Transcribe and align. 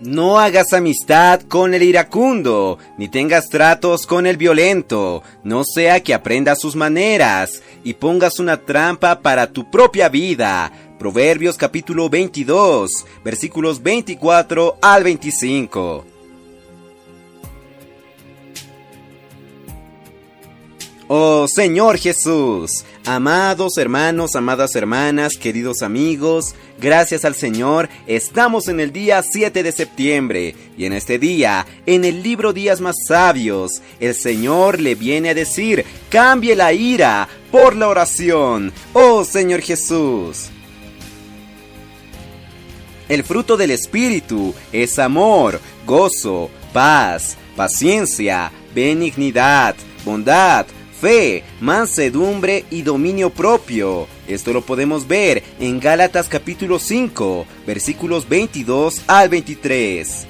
No 0.00 0.38
hagas 0.38 0.74
amistad 0.74 1.40
con 1.42 1.72
el 1.72 1.82
iracundo, 1.82 2.78
ni 2.98 3.08
tengas 3.08 3.48
tratos 3.48 4.06
con 4.06 4.26
el 4.26 4.36
violento, 4.36 5.22
no 5.42 5.64
sea 5.64 6.02
que 6.02 6.12
aprendas 6.12 6.60
sus 6.60 6.76
maneras 6.76 7.62
y 7.82 7.94
pongas 7.94 8.38
una 8.38 8.58
trampa 8.58 9.20
para 9.20 9.50
tu 9.50 9.70
propia 9.70 10.10
vida. 10.10 10.70
Proverbios 10.98 11.56
capítulo 11.56 12.10
22, 12.10 13.06
versículos 13.24 13.82
24 13.82 14.76
al 14.82 15.02
25. 15.02 16.04
Oh 21.08 21.46
Señor 21.48 21.96
Jesús, 21.96 22.84
amados 23.06 23.78
hermanos, 23.78 24.34
amadas 24.34 24.74
hermanas, 24.74 25.34
queridos 25.36 25.82
amigos, 25.82 26.54
gracias 26.80 27.24
al 27.24 27.34
Señor 27.36 27.88
estamos 28.06 28.66
en 28.68 28.80
el 28.80 28.92
día 28.92 29.22
7 29.22 29.62
de 29.62 29.72
septiembre 29.72 30.54
y 30.76 30.86
en 30.86 30.92
este 30.92 31.18
día, 31.18 31.66
en 31.86 32.04
el 32.04 32.22
libro 32.22 32.52
Días 32.52 32.80
más 32.80 32.96
Sabios, 33.06 33.80
el 34.00 34.14
Señor 34.14 34.80
le 34.80 34.96
viene 34.96 35.30
a 35.30 35.34
decir, 35.34 35.84
cambie 36.10 36.56
la 36.56 36.72
ira 36.72 37.28
por 37.52 37.76
la 37.76 37.88
oración, 37.88 38.72
oh 38.92 39.24
Señor 39.24 39.62
Jesús. 39.62 40.50
El 43.08 43.22
fruto 43.22 43.56
del 43.56 43.70
Espíritu 43.70 44.52
es 44.72 44.98
amor, 44.98 45.60
gozo, 45.86 46.50
paz, 46.72 47.36
paciencia, 47.54 48.50
benignidad, 48.74 49.76
bondad, 50.04 50.66
fe, 51.00 51.44
mansedumbre 51.60 52.64
y 52.70 52.82
dominio 52.82 53.30
propio. 53.30 54.06
Esto 54.26 54.52
lo 54.52 54.62
podemos 54.62 55.06
ver 55.06 55.42
en 55.60 55.78
Gálatas 55.80 56.28
capítulo 56.28 56.78
5, 56.78 57.46
versículos 57.66 58.28
22 58.28 59.02
al 59.06 59.28
23. 59.28 60.26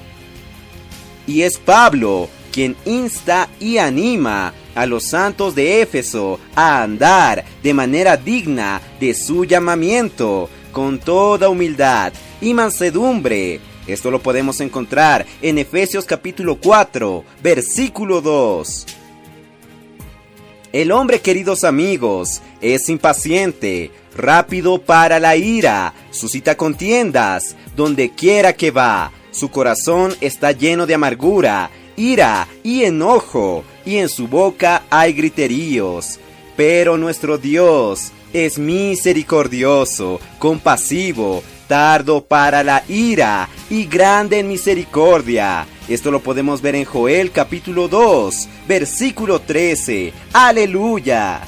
Y 1.27 1.42
es 1.42 1.58
Pablo 1.58 2.28
quien 2.53 2.77
insta 2.84 3.48
y 3.61 3.78
anima 3.78 4.55
a 4.75 4.86
los 4.86 5.05
santos 5.05 5.55
de 5.55 5.83
Éfeso 5.83 6.41
a 6.55 6.83
andar 6.83 7.45
de 7.62 7.75
manera 7.75 8.17
digna 8.17 8.80
de 9.01 9.14
su 9.14 9.45
llamamiento, 9.45 10.48
con 10.73 10.98
toda 10.98 11.48
humildad 11.48 12.12
y 12.41 12.55
mansedumbre. 12.55 13.61
Esto 13.86 14.11
lo 14.11 14.20
podemos 14.20 14.61
encontrar 14.61 15.25
en 15.42 15.58
Efesios 15.58 16.05
capítulo 16.05 16.58
4, 16.61 17.25
versículo 17.42 18.20
2. 18.20 18.95
El 20.72 20.92
hombre, 20.92 21.20
queridos 21.20 21.64
amigos, 21.64 22.42
es 22.61 22.89
impaciente, 22.89 23.91
rápido 24.17 24.78
para 24.78 25.20
la 25.20 25.36
ira, 25.36 25.95
suscita 26.11 26.56
contiendas, 26.56 27.56
donde 27.77 28.11
quiera 28.11 28.53
que 28.53 28.70
va. 28.70 29.12
Su 29.31 29.50
corazón 29.50 30.14
está 30.20 30.53
lleno 30.53 30.86
de 30.86 30.95
amargura, 30.95 31.70
ira 31.97 32.48
y 32.62 32.84
enojo, 32.84 33.64
y 33.84 33.97
en 33.97 34.08
su 34.08 34.28
boca 34.28 34.83
hay 34.91 35.12
griteríos. 35.12 36.19
Pero 36.56 36.97
nuestro 36.97 37.39
Dios 37.39 38.12
es 38.33 38.58
misericordioso, 38.58 40.20
compasivo, 40.39 41.42
tardo 41.69 42.25
para 42.25 42.62
la 42.62 42.83
ira 42.89 43.48
y 43.70 43.86
grande 43.86 44.41
en 44.41 44.48
misericordia. 44.48 45.67
Esto 45.89 46.11
lo 46.11 46.20
podemos 46.20 46.62
ver 46.62 46.75
en 46.75 46.84
Joel 46.84 47.31
capítulo 47.31 47.87
2, 47.87 48.48
versículo 48.67 49.41
13. 49.41 50.12
Aleluya. 50.33 51.42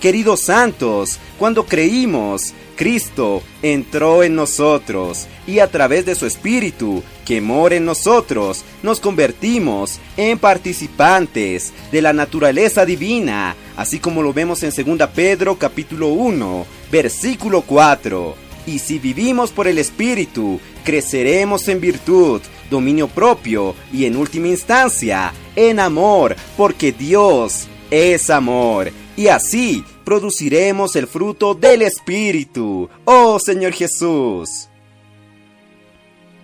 Queridos 0.00 0.40
santos, 0.40 1.20
cuando 1.38 1.66
creímos, 1.66 2.52
Cristo 2.74 3.42
entró 3.62 4.24
en 4.24 4.34
nosotros 4.34 5.28
y 5.46 5.60
a 5.60 5.70
través 5.70 6.04
de 6.04 6.16
su 6.16 6.26
Espíritu 6.26 7.04
que 7.24 7.40
mora 7.40 7.76
en 7.76 7.84
nosotros, 7.84 8.64
nos 8.82 8.98
convertimos 8.98 10.00
en 10.16 10.36
participantes 10.40 11.72
de 11.92 12.02
la 12.02 12.12
naturaleza 12.12 12.84
divina, 12.84 13.54
así 13.76 14.00
como 14.00 14.20
lo 14.20 14.32
vemos 14.32 14.64
en 14.64 14.98
2 14.98 15.08
Pedro 15.14 15.56
capítulo 15.58 16.08
1, 16.08 16.66
versículo 16.90 17.62
4. 17.62 18.34
Y 18.66 18.78
si 18.80 18.98
vivimos 18.98 19.52
por 19.52 19.68
el 19.68 19.78
Espíritu, 19.78 20.58
creceremos 20.84 21.68
en 21.68 21.80
virtud, 21.80 22.40
dominio 22.70 23.08
propio 23.08 23.74
y 23.92 24.04
en 24.04 24.16
última 24.16 24.48
instancia, 24.48 25.32
en 25.56 25.80
amor, 25.80 26.36
porque 26.56 26.92
Dios 26.92 27.68
es 27.90 28.30
amor. 28.30 28.90
Y 29.16 29.28
así 29.28 29.84
produciremos 30.04 30.96
el 30.96 31.06
fruto 31.06 31.54
del 31.54 31.82
Espíritu. 31.82 32.88
Oh 33.04 33.38
Señor 33.38 33.72
Jesús. 33.72 34.68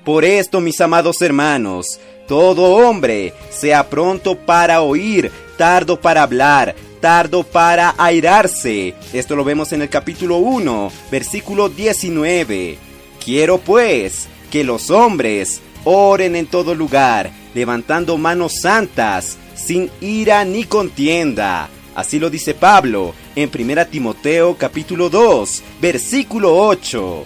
Por 0.04 0.24
esto, 0.24 0.60
mis 0.60 0.80
amados 0.80 1.20
hermanos, 1.20 2.00
todo 2.26 2.76
hombre 2.76 3.34
sea 3.50 3.90
pronto 3.90 4.36
para 4.36 4.80
oír, 4.80 5.30
tardo 5.58 6.00
para 6.00 6.22
hablar, 6.22 6.74
tardo 7.00 7.42
para 7.42 7.94
airarse. 7.98 8.94
Esto 9.12 9.36
lo 9.36 9.44
vemos 9.44 9.72
en 9.72 9.82
el 9.82 9.88
capítulo 9.88 10.36
1, 10.38 10.90
versículo 11.10 11.68
19. 11.68 12.78
Quiero 13.22 13.58
pues 13.58 14.28
que 14.50 14.64
los 14.64 14.90
hombres 14.90 15.60
oren 15.84 16.36
en 16.36 16.46
todo 16.46 16.74
lugar, 16.74 17.30
levantando 17.54 18.16
manos 18.18 18.60
santas, 18.60 19.36
sin 19.54 19.90
ira 20.00 20.44
ni 20.44 20.64
contienda. 20.64 21.68
Así 21.94 22.18
lo 22.18 22.30
dice 22.30 22.54
Pablo 22.54 23.14
en 23.36 23.50
1 23.52 23.86
Timoteo 23.86 24.56
capítulo 24.56 25.10
2, 25.10 25.62
versículo 25.80 26.56
8. 26.56 27.24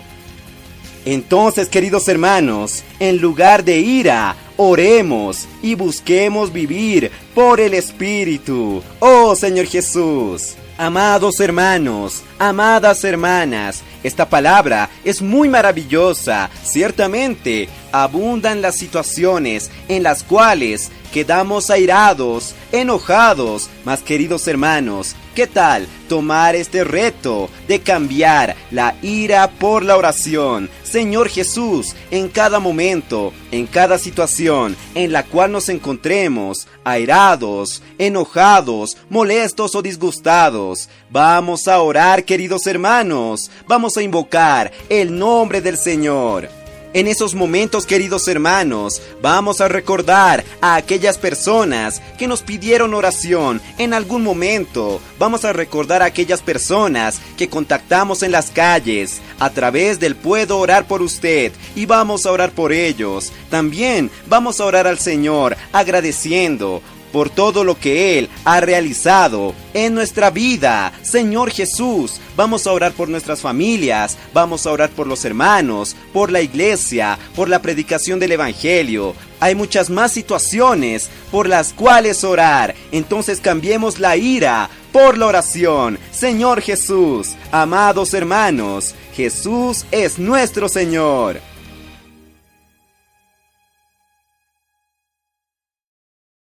Entonces, 1.04 1.68
queridos 1.68 2.08
hermanos, 2.08 2.82
en 2.98 3.18
lugar 3.18 3.62
de 3.62 3.78
ira, 3.78 4.36
oremos 4.56 5.46
y 5.62 5.74
busquemos 5.74 6.52
vivir 6.52 7.10
por 7.34 7.60
el 7.60 7.74
Espíritu. 7.74 8.82
Oh 9.00 9.36
Señor 9.36 9.66
Jesús. 9.66 10.56
Amados 10.76 11.38
hermanos, 11.38 12.24
amadas 12.36 13.04
hermanas, 13.04 13.84
esta 14.02 14.28
palabra 14.28 14.90
es 15.04 15.22
muy 15.22 15.48
maravillosa. 15.48 16.50
Ciertamente, 16.64 17.68
abundan 17.92 18.60
las 18.60 18.74
situaciones 18.74 19.70
en 19.86 20.02
las 20.02 20.24
cuales 20.24 20.90
quedamos 21.14 21.70
airados, 21.70 22.56
enojados. 22.72 23.70
Mas 23.84 24.02
queridos 24.02 24.48
hermanos, 24.48 25.14
¿qué 25.36 25.46
tal 25.46 25.86
tomar 26.08 26.56
este 26.56 26.82
reto 26.82 27.48
de 27.68 27.78
cambiar 27.78 28.56
la 28.72 28.96
ira 29.00 29.48
por 29.48 29.84
la 29.84 29.96
oración? 29.96 30.68
Señor 30.82 31.28
Jesús, 31.28 31.94
en 32.10 32.28
cada 32.28 32.58
momento, 32.58 33.32
en 33.52 33.68
cada 33.68 33.96
situación 33.96 34.76
en 34.96 35.12
la 35.12 35.22
cual 35.22 35.52
nos 35.52 35.68
encontremos, 35.68 36.66
airados, 36.82 37.80
enojados, 37.98 38.96
molestos 39.08 39.76
o 39.76 39.82
disgustados, 39.82 40.88
vamos 41.10 41.68
a 41.68 41.80
orar, 41.80 42.24
queridos 42.24 42.66
hermanos, 42.66 43.52
vamos 43.68 43.96
a 43.96 44.02
invocar 44.02 44.72
el 44.88 45.16
nombre 45.16 45.60
del 45.60 45.78
Señor. 45.78 46.63
En 46.94 47.08
esos 47.08 47.34
momentos, 47.34 47.86
queridos 47.86 48.28
hermanos, 48.28 49.02
vamos 49.20 49.60
a 49.60 49.66
recordar 49.66 50.44
a 50.60 50.76
aquellas 50.76 51.18
personas 51.18 52.00
que 52.16 52.28
nos 52.28 52.42
pidieron 52.42 52.94
oración 52.94 53.60
en 53.78 53.94
algún 53.94 54.22
momento. 54.22 55.00
Vamos 55.18 55.44
a 55.44 55.52
recordar 55.52 56.02
a 56.02 56.04
aquellas 56.04 56.40
personas 56.40 57.20
que 57.36 57.48
contactamos 57.48 58.22
en 58.22 58.30
las 58.30 58.52
calles 58.52 59.20
a 59.40 59.50
través 59.50 59.98
del 59.98 60.14
puedo 60.14 60.56
orar 60.60 60.86
por 60.86 61.02
usted 61.02 61.50
y 61.74 61.84
vamos 61.84 62.26
a 62.26 62.30
orar 62.30 62.52
por 62.52 62.72
ellos. 62.72 63.32
También 63.50 64.08
vamos 64.28 64.60
a 64.60 64.64
orar 64.64 64.86
al 64.86 65.00
Señor 65.00 65.56
agradeciendo 65.72 66.80
por 67.14 67.30
todo 67.30 67.62
lo 67.62 67.78
que 67.78 68.18
Él 68.18 68.28
ha 68.44 68.58
realizado 68.58 69.54
en 69.72 69.94
nuestra 69.94 70.30
vida. 70.30 70.92
Señor 71.02 71.52
Jesús, 71.52 72.20
vamos 72.36 72.66
a 72.66 72.72
orar 72.72 72.90
por 72.92 73.08
nuestras 73.08 73.40
familias, 73.40 74.18
vamos 74.32 74.66
a 74.66 74.72
orar 74.72 74.90
por 74.90 75.06
los 75.06 75.24
hermanos, 75.24 75.94
por 76.12 76.32
la 76.32 76.40
iglesia, 76.40 77.16
por 77.36 77.48
la 77.48 77.62
predicación 77.62 78.18
del 78.18 78.32
Evangelio. 78.32 79.14
Hay 79.38 79.54
muchas 79.54 79.90
más 79.90 80.10
situaciones 80.10 81.08
por 81.30 81.48
las 81.48 81.72
cuales 81.72 82.24
orar. 82.24 82.74
Entonces 82.90 83.38
cambiemos 83.40 84.00
la 84.00 84.16
ira 84.16 84.68
por 84.90 85.16
la 85.16 85.26
oración. 85.26 86.00
Señor 86.10 86.62
Jesús, 86.62 87.36
amados 87.52 88.12
hermanos, 88.12 88.92
Jesús 89.14 89.86
es 89.92 90.18
nuestro 90.18 90.68
Señor. 90.68 91.40